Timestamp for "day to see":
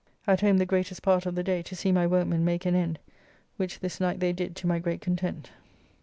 1.43-1.91